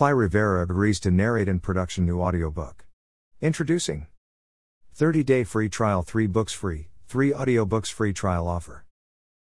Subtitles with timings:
[0.00, 2.86] Cly Rivera agrees to narrate in production new audiobook.
[3.42, 4.06] Introducing
[4.94, 8.86] 30 day free trial, 3 books free, 3 audiobooks free trial offer.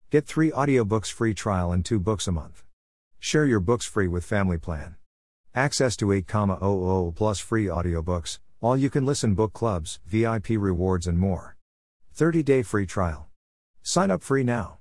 [0.09, 2.63] Get 3 audiobooks free trial and 2 books a month.
[3.19, 4.95] Share your books free with Family Plan.
[5.53, 11.19] Access to 8,000 plus free audiobooks, all you can listen book clubs, VIP rewards, and
[11.19, 11.57] more.
[12.13, 13.27] 30 day free trial.
[13.83, 14.77] Sign up free now.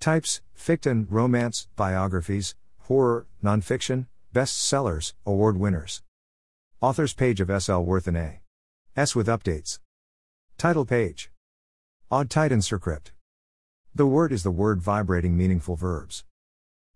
[0.00, 6.02] Types fiction, romance, biographies, horror, nonfiction, bestsellers, award winners.
[6.80, 7.68] Authors page of S.
[7.68, 7.84] L.
[7.84, 8.40] Worth and A.
[8.96, 9.14] S.
[9.14, 9.78] with updates.
[10.56, 11.30] Title page.
[12.10, 13.12] Odd tight Inscript.
[13.94, 16.24] The word is the word vibrating meaningful verbs.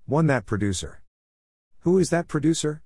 [0.07, 0.27] 1.
[0.29, 1.03] That producer.
[1.81, 2.81] Who is that producer?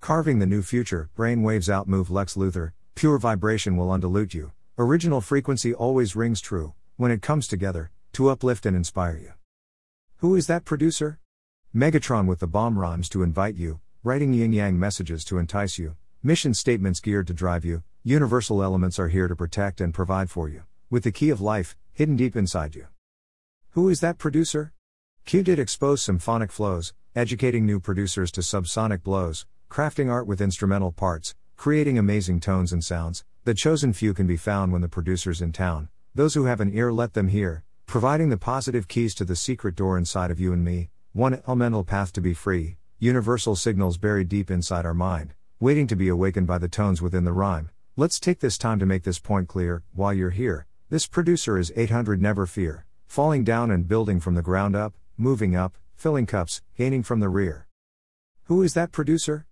[0.00, 5.72] Carving the new future, brainwaves outmove Lex Luthor, pure vibration will undilute you, original frequency
[5.72, 9.32] always rings true, when it comes together, to uplift and inspire you.
[10.16, 11.20] Who is that producer?
[11.74, 15.94] Megatron with the bomb rhymes to invite you, writing yin yang messages to entice you,
[16.24, 20.48] mission statements geared to drive you, universal elements are here to protect and provide for
[20.48, 22.88] you, with the key of life, hidden deep inside you.
[23.70, 24.72] Who is that producer?
[25.24, 30.90] Q did expose symphonic flows, educating new producers to subsonic blows, crafting art with instrumental
[30.90, 33.24] parts, creating amazing tones and sounds.
[33.44, 35.88] The chosen few can be found when the producer's in town.
[36.12, 39.76] Those who have an ear, let them hear, providing the positive keys to the secret
[39.76, 40.90] door inside of you and me.
[41.12, 45.96] One elemental path to be free, universal signals buried deep inside our mind, waiting to
[45.96, 47.68] be awakened by the tones within the rhyme.
[47.96, 49.82] Let's take this time to make this point clear.
[49.92, 54.40] While you're here, this producer is 800 Never Fear, falling down and building from the
[54.40, 57.66] ground up, moving up, filling cups, gaining from the rear.
[58.44, 59.46] Who is that producer?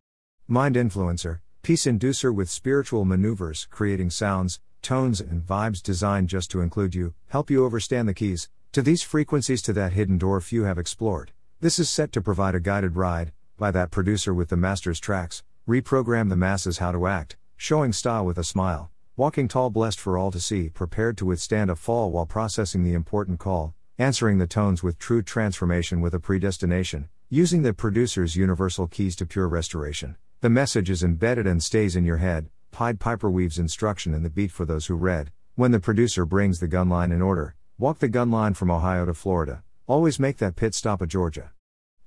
[0.47, 6.61] Mind influencer, peace inducer with spiritual maneuvers, creating sounds, tones, and vibes designed just to
[6.61, 10.63] include you, help you overstand the keys to these frequencies to that hidden door few
[10.63, 11.33] have explored.
[11.59, 15.45] This is set to provide a guided ride by that producer with the master's tracks,
[15.69, 20.17] reprogram the masses how to act, showing style with a smile, walking tall, blessed for
[20.17, 24.47] all to see, prepared to withstand a fall while processing the important call, answering the
[24.47, 30.17] tones with true transformation with a predestination, using the producer's universal keys to pure restoration.
[30.41, 32.49] The message is embedded and stays in your head.
[32.73, 35.33] Pied Piper weaves instruction in the beat for those who read.
[35.55, 39.05] When the producer brings the gun line in order, walk the gun line from Ohio
[39.05, 39.63] to Florida.
[39.87, 41.51] Always make that pit stop at Georgia.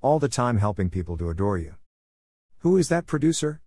[0.04, 1.76] All the time helping people to adore you.
[2.58, 3.62] Who is that producer?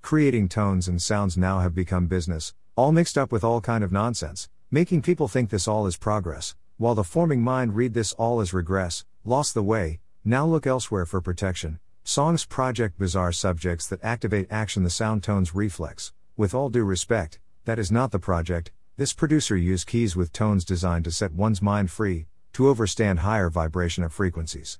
[0.00, 3.92] Creating tones and sounds now have become business, all mixed up with all kind of
[3.92, 8.40] nonsense, making people think this all is progress, while the forming mind read this all
[8.40, 14.02] as regress, lost the way, now look elsewhere for protection, Songs project bizarre subjects that
[14.02, 16.14] activate action the sound tones reflex.
[16.38, 18.72] With all due respect, that is not the project.
[18.96, 23.50] This producer used keys with tones designed to set one's mind free, to overstand higher
[23.50, 24.78] vibration of frequencies.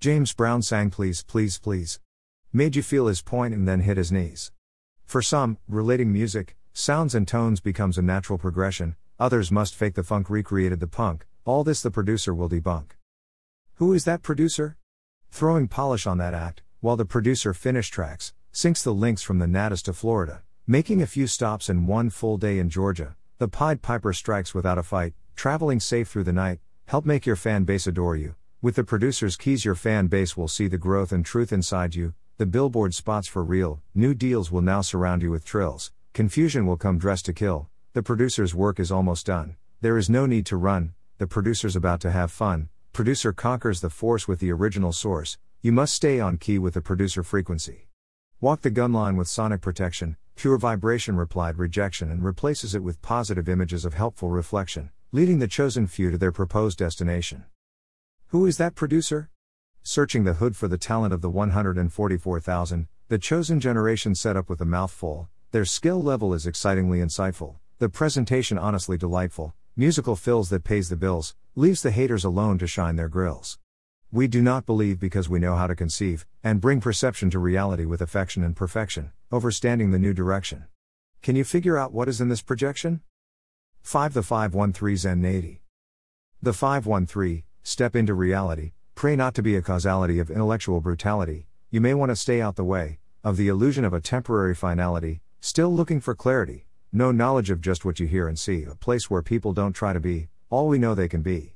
[0.00, 2.00] James Brown sang Please, Please, Please.
[2.54, 4.50] Made you feel his point and then hit his knees.
[5.04, 10.02] For some, relating music, sounds and tones becomes a natural progression, others must fake the
[10.02, 12.92] funk recreated the punk, all this the producer will debunk.
[13.74, 14.78] Who is that producer?
[15.30, 19.44] Throwing polish on that act, while the producer finish tracks, syncs the links from the
[19.44, 23.16] Natas to Florida, making a few stops in one full day in Georgia.
[23.36, 27.36] The Pied Piper strikes without a fight, traveling safe through the night, help make your
[27.36, 28.36] fan base adore you.
[28.62, 32.12] With the producer's keys, your fan base will see the growth and truth inside you.
[32.36, 35.92] The billboard spots for real, new deals will now surround you with trills.
[36.12, 37.70] Confusion will come dressed to kill.
[37.94, 39.56] The producer's work is almost done.
[39.80, 42.68] There is no need to run, the producer's about to have fun.
[42.92, 46.82] Producer conquers the force with the original source, you must stay on key with the
[46.82, 47.88] producer frequency.
[48.42, 53.00] Walk the gun line with sonic protection, pure vibration replied rejection and replaces it with
[53.00, 57.46] positive images of helpful reflection, leading the chosen few to their proposed destination.
[58.30, 59.28] Who is that producer?
[59.82, 64.60] Searching the hood for the talent of the 144,000, the chosen generation set up with
[64.60, 70.62] a mouthful, their skill level is excitingly insightful, the presentation honestly delightful, musical fills that
[70.62, 73.58] pays the bills, leaves the haters alone to shine their grills.
[74.12, 77.84] We do not believe because we know how to conceive, and bring perception to reality
[77.84, 80.66] with affection and perfection, overstanding the new direction.
[81.20, 83.00] Can you figure out what is in this projection?
[83.82, 85.62] 5 The 513 Zen 80.
[86.40, 91.80] The 513, step into reality, pray not to be a causality of intellectual brutality, you
[91.80, 95.72] may want to stay out the way, of the illusion of a temporary finality, still
[95.72, 99.22] looking for clarity, no knowledge of just what you hear and see, a place where
[99.22, 101.54] people don't try to be, all we know they can be.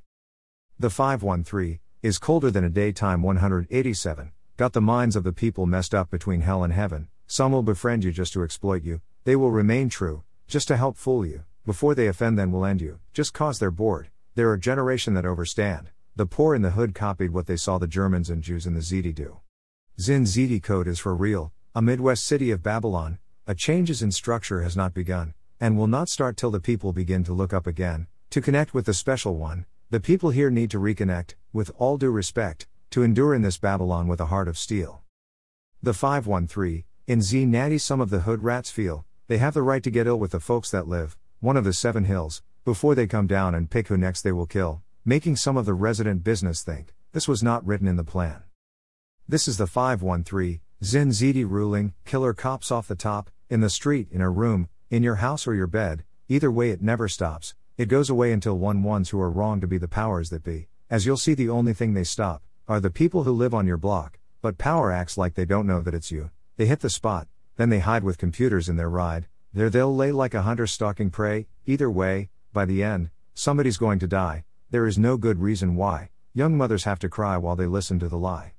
[0.79, 5.95] The 513 is colder than a daytime 187, got the minds of the people messed
[5.95, 7.09] up between hell and heaven.
[7.27, 10.97] Some will befriend you just to exploit you, they will remain true, just to help
[10.97, 11.45] fool you.
[11.65, 14.11] Before they offend, then will end you, just cause they're bored.
[14.35, 15.87] They're a generation that overstand.
[16.17, 18.81] The poor in the hood copied what they saw the Germans and Jews in the
[18.81, 19.41] ZD do.
[20.01, 23.19] Zin ZD code is for real, a Midwest city of Babylon,
[23.49, 27.25] a changes in structure has not begun, and will not start till the people begin
[27.25, 29.67] to look up again, to connect with the special one.
[29.91, 34.07] The people here need to reconnect, with all due respect, to endure in this Babylon
[34.07, 35.03] with a heart of steel.
[35.83, 39.83] The 513, in Z Natty, some of the hood rats feel, they have the right
[39.83, 43.09] to get ill with the folks that live, one of the seven hills, before they
[43.09, 46.63] come down and pick who next they will kill, making some of the resident business
[46.63, 48.43] think, this was not written in the plan.
[49.29, 54.09] This is the 513, Zin Ziti ruling, killer cops off the top, in the street,
[54.11, 57.89] in a room, in your house or your bed, either way it never stops, it
[57.89, 61.05] goes away until one ones who are wrong to be the powers that be, as
[61.05, 64.19] you'll see the only thing they stop, are the people who live on your block,
[64.41, 67.69] but power acts like they don't know that it's you, they hit the spot, then
[67.69, 71.47] they hide with computers in their ride, there they'll lay like a hunter stalking prey,
[71.67, 76.11] either way, by the end, somebody's going to die, there is no good reason why,
[76.33, 78.55] young mothers have to cry while they listen to the lie.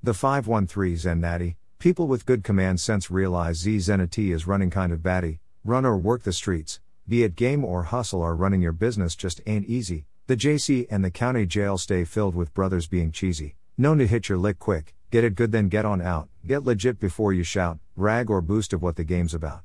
[0.00, 4.92] The 513 Zen Natty, people with good command sense realize Z Zenity is running kind
[4.92, 6.78] of batty, run or work the streets,
[7.08, 10.06] be it game or hustle or running your business just ain't easy.
[10.28, 14.28] The JC and the county jail stay filled with brothers being cheesy, known to hit
[14.28, 17.80] your lick quick, get it good then get on out, get legit before you shout,
[17.96, 19.62] rag or boost of what the game's about.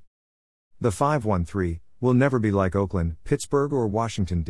[0.81, 4.41] The 513 will never be like Oakland, Pittsburgh, or Washington,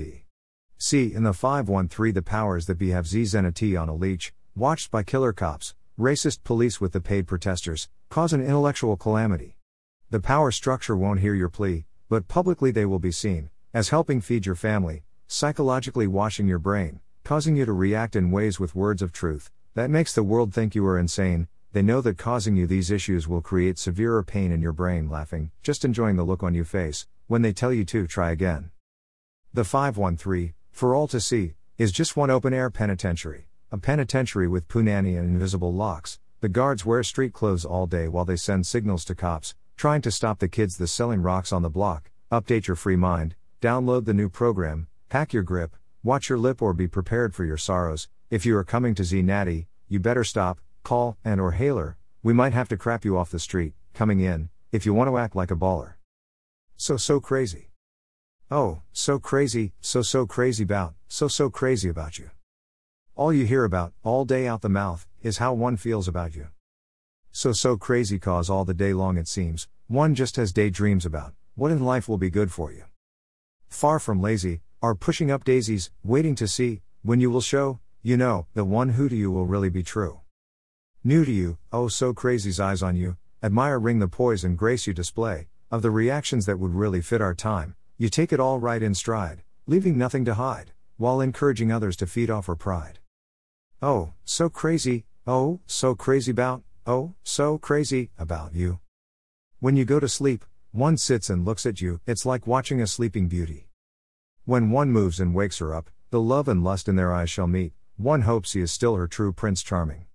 [0.79, 1.11] D.C.
[1.11, 5.33] In the 513, the powers that be have Zenity on a leech, watched by killer
[5.33, 9.57] cops, racist police with the paid protesters, cause an intellectual calamity.
[10.11, 14.21] The power structure won't hear your plea, but publicly they will be seen, as helping
[14.21, 19.01] feed your family, psychologically washing your brain, causing you to react in ways with words
[19.01, 21.47] of truth, that makes the world think you are insane.
[21.73, 25.49] They know that causing you these issues will create severer pain in your brain, laughing,
[25.63, 28.69] just enjoying the look on your face, when they tell you to try again.
[29.53, 33.47] The 513, for all to see, is just one open air penitentiary.
[33.71, 36.19] A penitentiary with punani and invisible locks.
[36.39, 40.11] The guards wear street clothes all day while they send signals to cops, trying to
[40.11, 42.11] stop the kids the selling rocks on the block.
[42.31, 46.73] Update your free mind, download the new program, pack your grip, watch your lip or
[46.73, 48.07] be prepared for your sorrows.
[48.29, 51.97] If you are coming to Z Natty, you better stop, call, and or hailer.
[52.21, 55.17] We might have to crap you off the street, coming in, if you want to
[55.17, 55.93] act like a baller.
[56.75, 57.71] So so crazy.
[58.49, 62.29] Oh, so crazy, so so crazy about, so so crazy about you.
[63.13, 66.47] All you hear about, all day out the mouth, is how one feels about you.
[67.33, 71.33] So, so crazy cause all the day long it seems, one just has daydreams about,
[71.55, 72.85] what in life will be good for you.
[73.67, 78.15] Far from lazy, are pushing up daisies, waiting to see, when you will show, you
[78.15, 80.21] know, the one who to you will really be true.
[81.03, 84.87] New to you, oh so crazy's eyes on you, admire ring the poise and grace
[84.87, 88.59] you display, of the reactions that would really fit our time, you take it all
[88.59, 92.99] right in stride, leaving nothing to hide, while encouraging others to feed off her pride.
[93.81, 98.79] Oh, so crazy, oh, so crazy about, oh, so crazy about you.
[99.59, 102.87] When you go to sleep, one sits and looks at you, it's like watching a
[102.87, 103.67] sleeping beauty.
[104.45, 107.47] When one moves and wakes her up, the love and lust in their eyes shall
[107.47, 110.05] meet, one hopes he is still her true Prince Charming.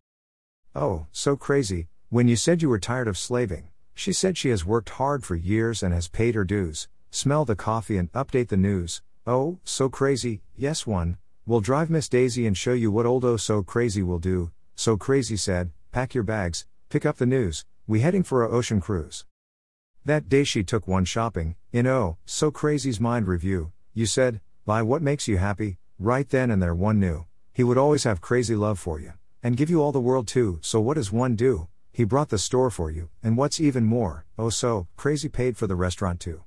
[0.72, 4.64] Oh, so crazy, when you said you were tired of slaving, she said she has
[4.64, 8.56] worked hard for years and has paid her dues, smell the coffee and update the
[8.56, 9.02] news.
[9.24, 13.36] Oh, so crazy, yes, one, We'll drive Miss Daisy and show you what old Oh
[13.36, 14.52] So Crazy will do.
[14.76, 18.80] So Crazy said, Pack your bags, pick up the news, we heading for a ocean
[18.80, 19.24] cruise.
[20.04, 24.82] That day she took one shopping, in Oh, So Crazy's mind review, you said, Buy
[24.82, 27.26] what makes you happy, right then and there one knew.
[27.52, 30.60] He would always have crazy love for you, and give you all the world too,
[30.62, 31.66] so what does one do?
[31.90, 35.66] He brought the store for you, and what's even more, oh so, crazy paid for
[35.66, 36.44] the restaurant too.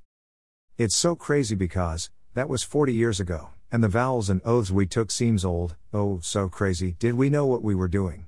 [0.78, 4.86] It's so crazy because, that was 40 years ago and the vows and oaths we
[4.86, 8.26] took seems old, oh, so crazy, did we know what we were doing?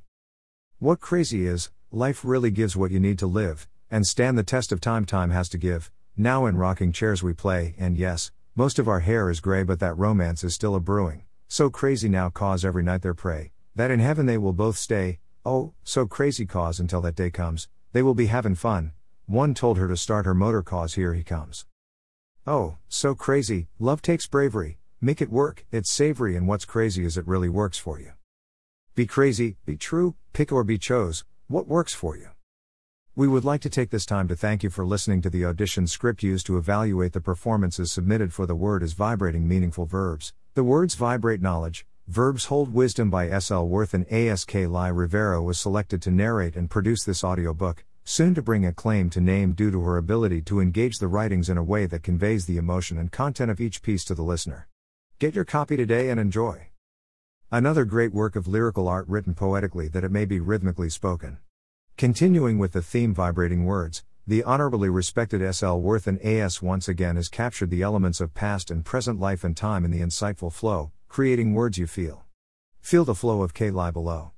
[0.79, 4.73] What crazy is, life really gives what you need to live, and stand the test
[4.73, 5.91] of time time has to give.
[6.17, 9.79] Now in rocking chairs we play, and yes, most of our hair is gray, but
[9.81, 11.23] that romance is still a brewing.
[11.47, 15.21] So crazy now cause every night their prey, that in heaven they will both stay.
[15.45, 18.93] Oh, so crazy cause until that day comes, they will be having fun.
[19.27, 21.65] One told her to start her motor cause, here he comes.
[22.51, 27.19] Oh, so crazy, love takes bravery, Make it work, it's savory, and what's crazy is
[27.19, 28.13] it really works for you.
[28.95, 32.29] Be crazy, be true, pick or be chose, what works for you.
[33.15, 35.87] We would like to take this time to thank you for listening to the audition
[35.87, 40.33] script used to evaluate the performances submitted for The Word is Vibrating Meaningful Verbs.
[40.55, 43.69] The words vibrate knowledge, verbs hold wisdom by S.L.
[43.69, 44.69] Worth and A.S.K.
[44.69, 49.11] Lai Rivera was selected to narrate and produce this audiobook soon to bring a claim
[49.11, 52.47] to name due to her ability to engage the writings in a way that conveys
[52.47, 54.67] the emotion and content of each piece to the listener.
[55.19, 56.69] Get your copy today and enjoy.
[57.53, 61.37] Another great work of lyrical art written poetically that it may be rhythmically spoken.
[61.99, 65.79] Continuing with the theme vibrating words, the honorably respected S.L.
[65.79, 66.63] Worth and A.S.
[66.63, 70.01] once again has captured the elements of past and present life and time in the
[70.01, 72.25] insightful flow, creating words you feel.
[72.81, 73.71] Feel the flow of K.
[73.71, 74.33] Lie below.